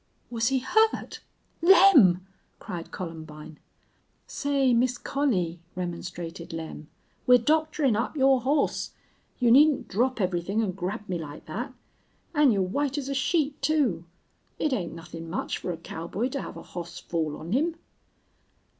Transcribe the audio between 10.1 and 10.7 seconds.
everythin'